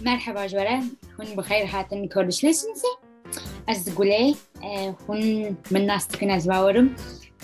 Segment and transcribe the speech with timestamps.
[0.00, 0.82] مرحبا جوره
[1.18, 2.88] هون بخیر هاتن کردش لسنسه
[3.66, 4.34] از گله
[5.08, 6.96] هون من ناس تکن از باورم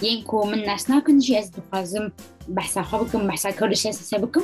[0.02, 2.12] ین کو من ناس ناکن جی از دخوازم
[2.56, 4.40] بحثا خواه بکم بحثا کردش لسنسه بکم.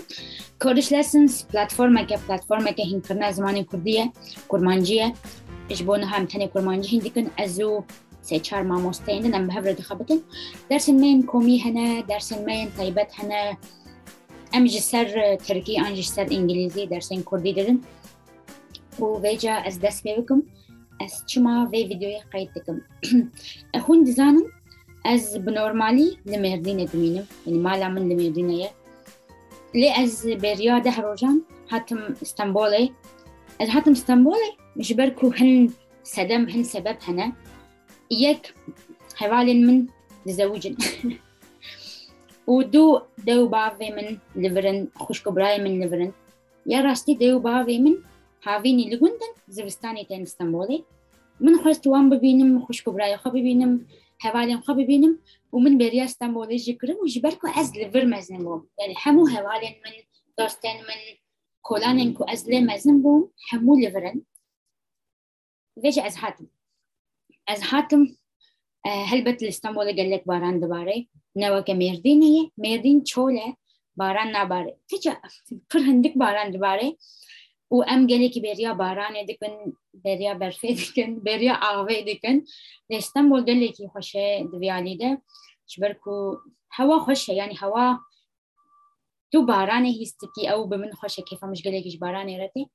[0.65, 4.13] کردش لسنس پلاتفورم که پلاتفورم که هین کرنا زمان کردیه
[4.49, 5.13] کرمانجیه
[5.71, 7.85] اجبونه هم تنه کرمانجی هین ازو
[8.25, 10.21] سه چهار مامۆستەین نم بەهەورە دخەبتن
[10.71, 13.43] دەرسن مێن کۆمی هەنە دەرسن مێن تایبەت هەنە.
[14.57, 17.53] ام جی سر ترکی ان جی سر انګلیزی درسین کوردی
[19.23, 20.43] ویجا از دست می وکم
[21.01, 22.81] از چما وی ویدیو ی قید دکم
[23.89, 24.43] هون دزانم
[25.05, 28.69] از بنورمالی لمردین دمینم یعنی مالا من لمردین ی
[29.75, 32.89] لی از برياده هروجان حتم استانبول
[33.61, 34.43] از حتم استانبول
[34.77, 37.33] مجبر کو هن سدم هن سبب هنه
[38.11, 38.55] یک
[39.17, 39.89] حوالین من
[40.25, 40.77] زوجن.
[42.47, 46.13] ودو دو بافي من لبرن خشكو براي من لبرن.
[46.67, 47.95] يا راستي دو بافي من
[48.43, 50.85] هافيني لغندن زرستاني تن اسطنبولي
[51.41, 53.87] من خرست وان ببينم خشكو براي خو ببينم
[54.19, 55.19] حوالي خو ببينم
[55.53, 58.69] ومن بريا اسطنبولي جكرم وجبركو از لبر مزن بوم.
[58.79, 59.93] يعني حمو حوالي من
[60.39, 61.17] دوستان من
[61.63, 64.23] كولانن كو از لي مزن بوم حمو لبرن.
[65.83, 66.47] فيجي از حاتم.
[67.49, 68.17] از حاتم
[68.87, 73.57] آه، هلبت الاسطنبولي قال باران دباري نوک مردینه مردین چوله.
[73.97, 74.77] باران نباره.
[74.89, 75.13] تیجا
[75.71, 76.97] پرهندک باران دباره
[77.71, 79.73] و ام گلی که بریا باران دکن
[80.05, 82.43] بریا برفی دکن بریا آوه دکن.
[82.91, 85.23] دستم بول دلی که خوشه دویالی ده.
[85.67, 86.37] چبر کو
[86.71, 87.99] هوا خوشه یعنی هوا
[89.33, 92.71] تو باران هیستکی او به من خوشه کیفا مشگلی کش باران رتی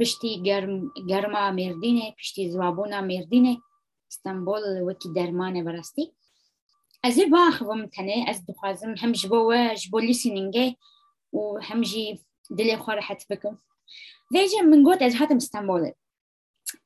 [0.00, 3.58] پشتی گرم گرما مردینه پشتی زوابونا مردینه.
[4.10, 6.12] استنبول وکی درمانه برستی
[7.02, 10.76] از با وم تنه از دخوازم هم جبوه جبو لسننگه
[11.32, 12.20] و هم جي
[12.58, 13.58] دلي خور حت بكم
[14.32, 15.92] فيجا من قوت از حاتم اسطنبول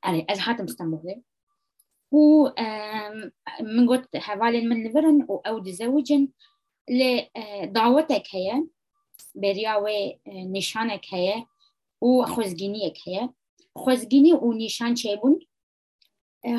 [0.03, 1.21] اري از حاتم اسطنبول
[2.11, 2.49] و
[3.61, 6.27] من قوت حوالي من لبرن و أو دزوجن
[6.89, 8.63] لدعوتك هي
[9.35, 11.45] برياوي نشانك هي
[12.01, 13.29] و خوزجينيك هي
[13.75, 15.39] خوزجيني و نشان شيبون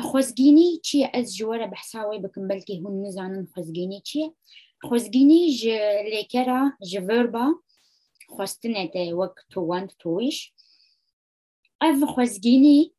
[0.01, 4.31] خوزگینی چی از جواره بحثاوی بکن بلکی هون نزانن خوزگینی چی
[4.81, 5.67] خوزگینی ج
[6.11, 7.55] لیکرا ج وربا
[8.27, 10.53] خوستنه وقت وک تواند تویش
[11.81, 12.93] او خوزگینی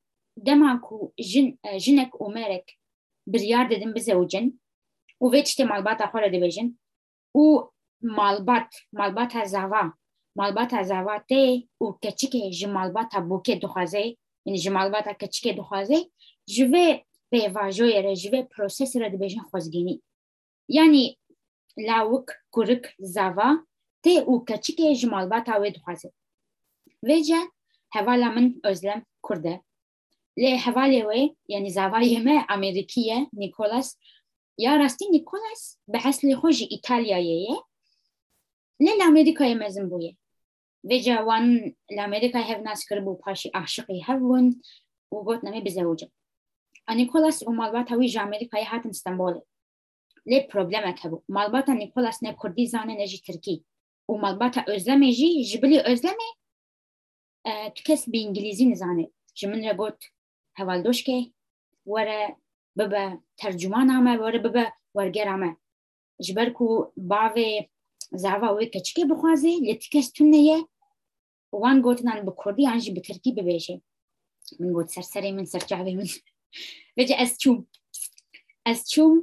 [0.44, 2.78] جن جنک اومارک
[3.26, 4.28] بریار دادن بزاو
[5.18, 6.50] او و ویچتی مالبات اخوار دو
[7.32, 7.70] او و
[8.02, 9.92] مالبات مالبات ازاوه
[10.36, 14.16] مالبات ازاوه ته و کچکه جمالبات بوکه دخوزه
[14.48, 16.10] یعنی جی معلومات کچکی دخوازه
[16.46, 17.00] جوه
[17.30, 20.02] پیواجوی را جوه پروسس را دبیشن خوزگینی.
[20.68, 21.18] یعنی
[21.76, 23.56] لاوک کورک زوا
[24.02, 26.12] تی او کچکی جی معلومات آوی دخوازه
[27.02, 27.12] و
[27.94, 29.60] حوالا من ازلم کرده.
[30.36, 33.96] لی حوالی وی یعنی زوایی مه امریکیه نیکولاس.
[34.58, 37.48] یا راستی نیکولاس به حسلی خوش ایتالیایی
[38.80, 40.16] لی لامریکای مزم بویه
[40.88, 41.46] Vêce wan
[41.90, 44.46] li Amerîka hev nas kir bû paşî aşiqî hevbûn
[45.14, 46.10] û got nemê bizewicin
[47.00, 49.42] Nikolas û malbata wî ji Amerîkayê hatin İstanbolê
[50.30, 53.64] lê problemek hebû malbata Nikolas ne Kurdî zane ne jî Tirkî
[54.10, 56.28] û malbata özlemê jî ji bilî özlemê
[57.74, 59.98] tu kes bi İngilîzî nizane ji min re got
[60.58, 61.32] hevaldoşkê
[61.84, 62.36] were
[62.78, 65.56] bibe tercumana me were bibe wergera me
[66.20, 67.68] ji ber ku bavê
[68.12, 70.12] zava wê keçikê bixwaze lê tu kes
[71.52, 73.76] وان گوتنان بە کوردیان ژی بکردی ببێژێ
[74.60, 76.08] من گوت سەرسەری من سەرچاوێ من
[76.96, 77.58] بەجێ ئەس چوم.
[78.66, 79.14] ئەس چوم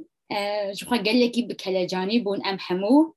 [0.78, 3.16] ژخوا گەلێکی بکەلەجانی بوون ئەم هەموو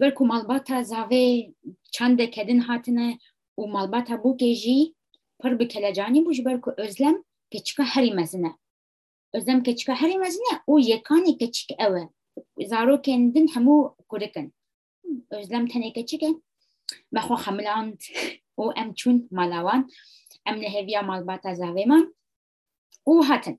[0.00, 1.54] ber ku malbata zavê
[1.94, 3.08] çandek kedin hatine
[3.60, 4.78] û malbata bûkê jî
[5.40, 7.16] pir bi kelecanî bû ji ber ku özlem
[7.52, 8.52] keçika herî mezine
[9.36, 11.94] özlem keçika herî mezine û yekanî keçik ew
[12.62, 13.76] e zarokên din hemû
[14.10, 14.46] kurikin
[15.30, 16.30] özlem tenê keçik e
[17.12, 18.00] mexwa xemiland
[18.56, 19.84] u hemm ċun malawan,
[20.44, 22.00] hemm neħevja mal-bata żavema
[23.06, 23.58] u ħatin.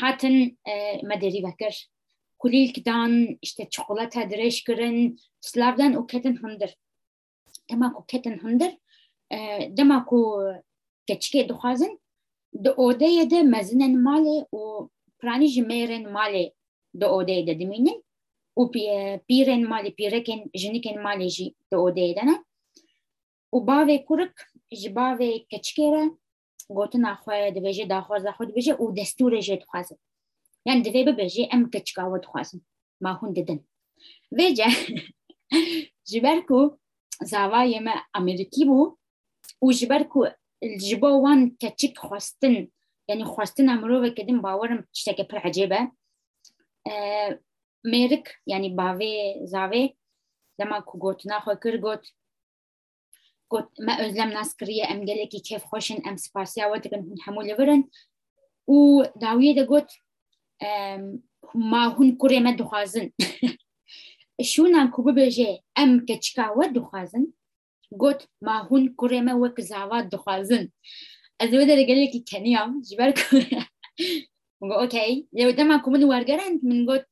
[0.00, 0.56] Ħatin
[1.08, 1.74] ma deri bekir.
[2.38, 6.76] Kulil kdan işte çikolata direş girin slavdan u ketin hındır.
[7.70, 8.76] Demek u ketin hındır.
[9.68, 10.52] Demek u
[11.06, 12.00] keçke duhazın.
[12.54, 16.52] De odaya de mezinen mali u prani jimeren mali
[16.94, 18.04] de odaya de diminin.
[18.56, 18.70] U
[19.28, 19.94] piren mali.
[23.50, 24.34] او باوی کورک
[24.80, 25.46] جی باوی
[26.68, 29.98] گوتن آخوه دوی جی داخوار زخوه دوی جی او دستور جی دخوازم
[30.66, 32.60] یعن دوی ببی جی ام کچکاو دخوازم
[33.00, 33.60] ما خون ددن
[34.32, 34.68] وی جا
[36.08, 36.78] جی برکو
[37.22, 38.96] زاوی ما امریکی بو
[39.58, 40.26] او جی برکو
[40.80, 42.68] جی باوان کچک خوستن
[43.08, 45.90] یعنی خوستن امرو بکدن باورم چشتاک پر عجیبه
[47.84, 49.96] میرک یعنی باوی زاوی
[50.58, 51.80] دماغ کوچک نخواهد کرد،
[53.48, 53.94] گوت ما
[56.72, 57.82] we dikin hûn hemû li virin
[58.68, 58.76] û
[59.22, 59.88] dawiyê de got
[61.54, 63.06] ma hûn kurê me dixwazin
[64.42, 67.34] şûnan ku bibêje em keçika we dixwazin
[67.90, 70.72] got ma hûn kurê me wek zava dixwazin
[71.40, 73.36] ez wê de gelekî keniyam ji ber ku
[74.84, 77.08] okey lê dema ku min wergerand min got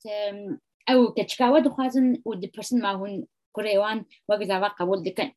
[0.92, 3.14] ew keçika we dixwazin û dipirsin ma hûn
[3.54, 3.98] kurê wan
[4.30, 5.30] wek zava qebûl dikin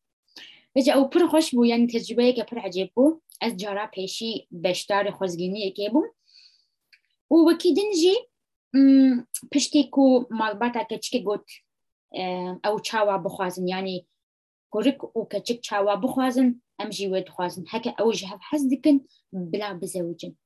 [0.78, 5.12] بجا او پر خوش بو یعنی تجربه که پر عجیب بو از جارا پیشی بشتار
[5.12, 6.06] خوزگینی که بو
[7.32, 8.14] و وکی دنجی
[9.52, 11.50] پشتی کو مالباتا کچک گوت
[12.66, 13.68] او چاوا بخوازن.
[13.68, 14.08] یعنی
[14.70, 17.64] گورک و کچک چاوا بخوازن ام جی ود خوازن.
[17.68, 19.00] هکا او جهب حز دکن
[19.32, 20.38] بلا بزوجن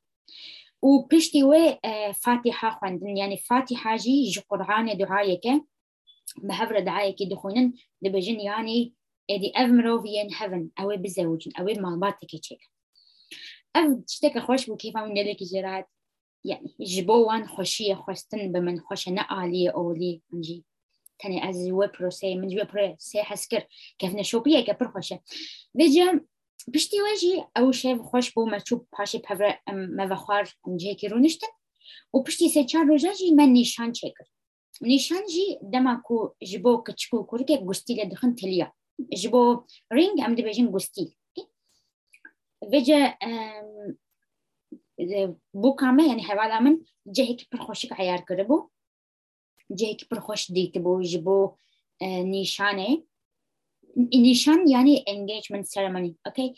[0.83, 1.77] و پشتی و
[2.13, 5.61] فاتحه خواندن یعنی فاتحه جی جی قرآن دعایه که
[6.43, 7.73] بهفر دعایه که دخونن
[8.03, 8.39] دبجن.
[8.39, 8.95] یعنی
[9.29, 12.59] ادي اف مروفيان هفن أو بزوجن أو ما باتي كيتشيك
[13.75, 15.87] اف تشتك خوش وكيف عم نقول لك جرات
[16.45, 20.63] يعني جبوان خوشية خوستن بمن خوشة نقالية أولي نجي
[21.19, 23.67] تاني از وبرو سي من وبرو سي حسكر
[23.99, 25.19] كيف نشوبية كبر خوشة
[25.73, 26.21] بيجا
[26.67, 31.47] بشتي واجي أو شيف خوش بو ما تشوف باشي بحفر ما بخار نجي كيرو نشتن
[32.13, 34.25] وبشتي سي تشار رجاجي من نيشان تشيكر
[34.81, 38.71] نيشان جي دما كو جبو كتشكو كوركي قستي لدخن تليا
[39.13, 39.63] جبو
[39.93, 41.15] رينج ام دبيجن گستيل
[42.61, 43.17] وجا
[45.53, 48.69] بو كامل يعني حوالا من جهك برخوشك عيار كربو
[49.71, 51.55] جهك برخوش ديت بو جبو
[52.03, 53.03] نيشانه
[53.97, 56.49] نيشان يعني engagement ceremony okay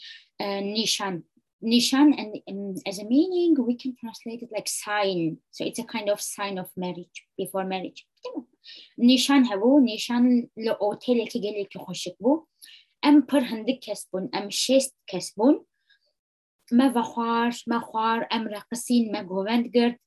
[0.41, 1.23] uh, نيشان
[1.63, 5.83] nishan and, and as a meaning we can translate it like sign so it's a
[5.83, 8.05] kind of sign of marriage before marriage
[8.97, 12.45] نشان هبو نشان لأوتيل كي جالي كي خوشك بو.
[13.05, 15.65] ام پر هندك كسبون ام شيست كسبون
[16.71, 19.97] ما بخوار ما خوار ام رقصين ما جوفند قرد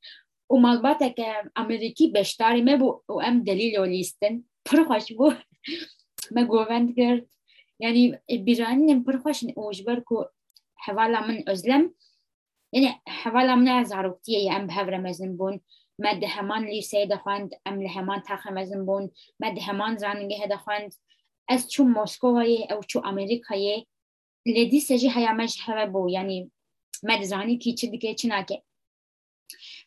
[0.50, 1.14] ومالباتك
[1.58, 5.32] امريكي بشتاري ما بو وام دليل وليستن پر خوش بو.
[6.34, 7.26] ما جوفند قرد
[7.80, 10.24] يعني بيراني پر خوش اوجبركو
[10.76, 11.94] حوالا من أزلم
[12.72, 15.60] یعنی حوالا من از عروقتیه روکتیه ام بهور مزن بون
[15.98, 19.10] مد همان لیسه دخواند ام لهمان تاخه مزن بون
[19.40, 20.94] مد همان زانگه دخواند
[21.48, 23.86] از چو موسکو های او چو امریکای
[24.46, 26.50] لدی سجی هیا مج هوا بو یعنی
[27.02, 28.62] مد زانی کی چی دیگه چی ناکه.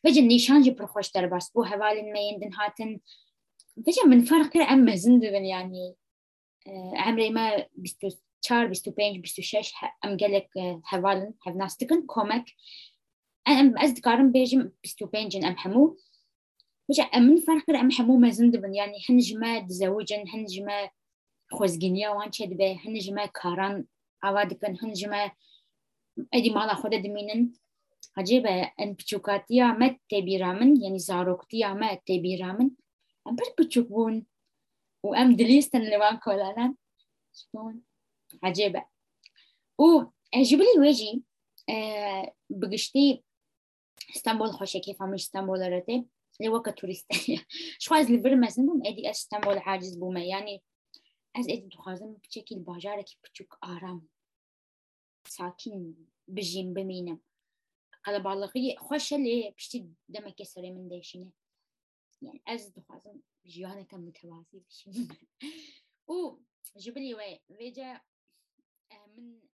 [0.04, 3.00] بجن نیشان جی پرخوش در بس بو حوالین میندن هاتن.
[3.88, 5.96] بجن من فرق ام مزن دوون یعنی
[7.06, 7.52] عمري ما
[7.84, 8.18] بستوس
[8.51, 9.63] 4 25 26
[10.06, 10.50] أمجلك
[10.86, 12.45] هفالن هفناستكن كومك
[13.47, 15.97] أنا أم أصدقارم بيجم 25 أم حمو
[16.89, 20.89] مش أمن فرق كده أم حمو ما زندبن يعني هنجما تزوجن هنجما
[21.51, 23.86] خوزجينيا وان شد به هنجما كاران
[24.24, 25.31] عوادكن هنجما
[26.33, 27.53] أدي مالا خودة دمينن
[28.18, 32.71] عجيبة أن بتشوكاتيا ما تبيرامن يعني زاروكتيا ما تبيرامن
[33.27, 34.25] أم بر بتشوكبون
[35.03, 36.75] وأم دليستن لوان كولالان
[37.33, 37.81] شكون
[38.43, 38.85] عجيبة
[39.79, 40.05] و
[40.36, 41.22] جيب لي الوجي
[41.70, 43.24] أه بقشتي
[44.17, 46.06] اسطنبول خوشة كيف عمش اسطنبول رتي
[46.41, 47.44] لوقت توريستية
[47.79, 50.63] شو عايز لبر مثلا بوم ادي اسطنبول عاجز بوما يعني
[51.36, 54.08] از ادي دخازم بچكي الباجارة كي بچوك آرام
[55.29, 55.94] ساكن
[56.29, 57.20] بجيم بمينم
[58.05, 61.31] قلبالغي خوشة لي بشتي دمك سري من ديشينه
[62.22, 64.91] يعني از دخازم جيانك متوازي بشي
[66.08, 66.36] و
[66.77, 68.01] جبلي وي فيجا
[69.18, 69.48] من